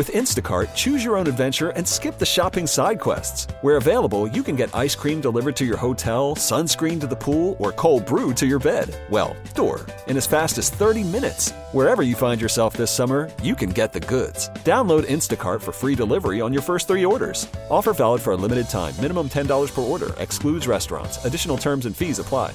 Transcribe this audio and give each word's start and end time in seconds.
With 0.00 0.12
Instacart, 0.12 0.74
choose 0.74 1.04
your 1.04 1.18
own 1.18 1.26
adventure 1.26 1.74
and 1.76 1.86
skip 1.86 2.16
the 2.16 2.24
shopping 2.24 2.66
side 2.66 2.98
quests. 2.98 3.46
Where 3.60 3.76
available, 3.76 4.26
you 4.28 4.42
can 4.42 4.56
get 4.56 4.74
ice 4.74 4.94
cream 4.94 5.20
delivered 5.20 5.56
to 5.56 5.66
your 5.66 5.76
hotel, 5.76 6.34
sunscreen 6.36 6.98
to 7.00 7.06
the 7.06 7.14
pool, 7.14 7.54
or 7.58 7.70
cold 7.72 8.06
brew 8.06 8.32
to 8.32 8.46
your 8.46 8.58
bed. 8.58 8.98
Well, 9.10 9.36
door, 9.52 9.84
in 10.06 10.16
as 10.16 10.26
fast 10.26 10.56
as 10.56 10.70
30 10.70 11.04
minutes. 11.04 11.52
Wherever 11.72 12.02
you 12.02 12.14
find 12.14 12.40
yourself 12.40 12.78
this 12.78 12.90
summer, 12.90 13.30
you 13.42 13.54
can 13.54 13.68
get 13.68 13.92
the 13.92 14.00
goods. 14.00 14.48
Download 14.64 15.04
Instacart 15.04 15.60
for 15.60 15.72
free 15.72 15.96
delivery 15.96 16.40
on 16.40 16.50
your 16.50 16.62
first 16.62 16.88
three 16.88 17.04
orders. 17.04 17.46
Offer 17.68 17.92
valid 17.92 18.22
for 18.22 18.32
a 18.32 18.36
limited 18.36 18.70
time. 18.70 18.94
Minimum 19.02 19.28
$10 19.28 19.70
per 19.74 19.82
order. 19.82 20.14
Excludes 20.18 20.66
restaurants. 20.66 21.22
Additional 21.26 21.58
terms 21.58 21.84
and 21.84 21.94
fees 21.94 22.18
apply. 22.18 22.54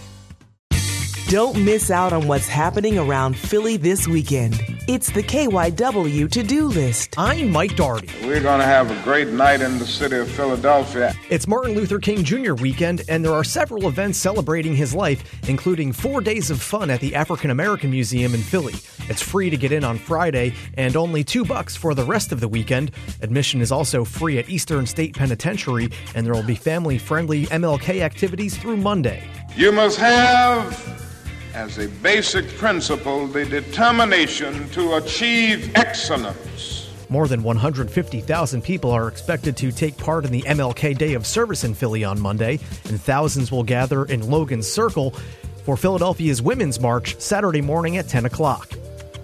Don't 1.27 1.63
miss 1.63 1.91
out 1.91 2.11
on 2.11 2.27
what's 2.27 2.47
happening 2.47 2.97
around 2.97 3.37
Philly 3.37 3.77
this 3.77 4.07
weekend. 4.07 4.74
It's 4.87 5.09
the 5.09 5.23
KYW 5.23 6.29
to 6.29 6.43
do 6.43 6.67
list. 6.67 7.15
I'm 7.17 7.51
Mike 7.51 7.75
Doherty. 7.75 8.07
We're 8.21 8.39
going 8.39 8.59
to 8.59 8.67
have 8.67 8.91
a 8.91 9.03
great 9.03 9.29
night 9.29 9.61
in 9.61 9.79
the 9.79 9.85
city 9.85 10.15
of 10.17 10.29
Philadelphia. 10.29 11.15
It's 11.31 11.47
Martin 11.47 11.73
Luther 11.73 11.97
King 11.97 12.23
Jr. 12.23 12.53
weekend, 12.53 13.01
and 13.09 13.25
there 13.25 13.33
are 13.33 13.43
several 13.43 13.87
events 13.87 14.19
celebrating 14.19 14.75
his 14.75 14.93
life, 14.93 15.49
including 15.49 15.91
four 15.91 16.21
days 16.21 16.51
of 16.51 16.61
fun 16.61 16.91
at 16.91 16.99
the 16.99 17.15
African 17.15 17.49
American 17.49 17.89
Museum 17.89 18.35
in 18.35 18.41
Philly. 18.41 18.75
It's 19.09 19.23
free 19.23 19.49
to 19.49 19.57
get 19.57 19.71
in 19.71 19.83
on 19.83 19.97
Friday 19.97 20.53
and 20.77 20.95
only 20.95 21.23
two 21.23 21.45
bucks 21.45 21.75
for 21.75 21.95
the 21.95 22.03
rest 22.03 22.31
of 22.31 22.39
the 22.39 22.47
weekend. 22.47 22.91
Admission 23.23 23.61
is 23.61 23.71
also 23.71 24.05
free 24.05 24.37
at 24.37 24.49
Eastern 24.49 24.85
State 24.85 25.15
Penitentiary, 25.15 25.89
and 26.13 26.27
there 26.27 26.33
will 26.35 26.43
be 26.43 26.53
family 26.53 26.99
friendly 26.99 27.47
MLK 27.47 28.01
activities 28.01 28.55
through 28.55 28.77
Monday. 28.77 29.23
You 29.55 29.71
must 29.71 29.97
have 29.97 30.94
as 31.65 31.79
a 31.79 31.87
basic 31.87 32.47
principle 32.57 33.25
the 33.25 33.43
determination 33.43 34.69
to 34.69 34.95
achieve 34.95 35.75
excellence. 35.75 36.91
More 37.09 37.27
than 37.27 37.41
150,000 37.41 38.61
people 38.61 38.91
are 38.91 39.07
expected 39.07 39.57
to 39.57 39.71
take 39.71 39.97
part 39.97 40.25
in 40.25 40.31
the 40.31 40.43
MLK 40.43 40.95
Day 40.95 41.15
of 41.15 41.25
Service 41.25 41.63
in 41.63 41.73
Philly 41.73 42.03
on 42.03 42.19
Monday, 42.19 42.59
and 42.87 43.01
thousands 43.01 43.51
will 43.51 43.63
gather 43.63 44.05
in 44.05 44.29
Logan's 44.29 44.71
Circle 44.71 45.11
for 45.63 45.75
Philadelphia's 45.75 46.39
Women's 46.39 46.79
March 46.79 47.19
Saturday 47.19 47.61
morning 47.61 47.97
at 47.97 48.07
10 48.07 48.25
o'clock. 48.25 48.71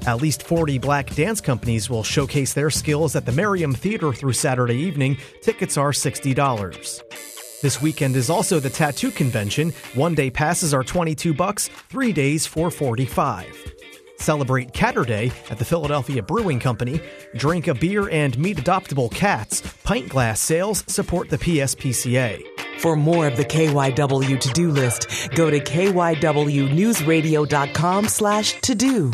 At 0.07 0.19
least 0.19 0.41
40 0.41 0.79
black 0.79 1.13
dance 1.13 1.41
companies 1.41 1.91
will 1.91 2.03
showcase 2.03 2.53
their 2.53 2.71
skills 2.71 3.15
at 3.15 3.27
the 3.27 3.31
Merriam 3.31 3.73
Theater 3.73 4.13
through 4.13 4.33
Saturday 4.33 4.77
evening. 4.77 5.17
Tickets 5.43 5.77
are 5.77 5.91
$60. 5.91 7.30
This 7.61 7.81
weekend 7.81 8.15
is 8.15 8.29
also 8.29 8.59
the 8.59 8.69
tattoo 8.69 9.11
convention. 9.11 9.73
One 9.93 10.15
day 10.15 10.31
passes 10.31 10.73
are 10.73 10.83
22 10.83 11.33
bucks, 11.33 11.67
3 11.67 12.11
days 12.11 12.47
for 12.47 12.71
45. 12.71 13.73
Celebrate 14.17 14.73
Caturday 14.73 15.31
at 15.49 15.59
the 15.59 15.65
Philadelphia 15.65 16.23
Brewing 16.23 16.59
Company. 16.59 16.99
Drink 17.35 17.67
a 17.67 17.73
beer 17.73 18.09
and 18.09 18.37
meet 18.37 18.57
adoptable 18.57 19.11
cats. 19.11 19.61
Pint 19.83 20.09
glass 20.09 20.39
sales 20.39 20.83
support 20.87 21.29
the 21.29 21.37
PSPCA. 21.37 22.41
For 22.79 22.95
more 22.95 23.27
of 23.27 23.37
the 23.37 23.45
KYW 23.45 24.39
to-do 24.39 24.71
list, 24.71 25.29
go 25.35 25.51
to 25.51 25.59
kywnewsradio.com 25.59 28.07
slash 28.07 28.53
to-do. 28.61 29.11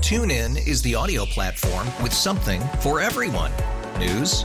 TuneIn 0.00 0.66
is 0.66 0.82
the 0.82 0.94
audio 0.94 1.24
platform 1.26 1.86
with 2.02 2.12
something 2.12 2.60
for 2.80 3.00
everyone. 3.00 3.52
News. 3.98 4.44